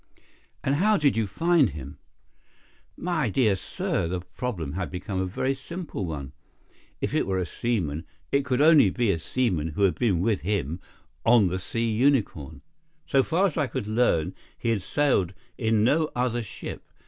[0.63, 1.99] "And how did you find him?"
[2.97, 6.31] "My dear sir, the problem had become a very simple one.
[7.01, 10.41] If it were a seaman, it could only be a seaman who had been with
[10.41, 10.79] him
[11.23, 12.63] on the Sea Unicorn.
[13.05, 16.81] So far as I could learn he had sailed in no other ship.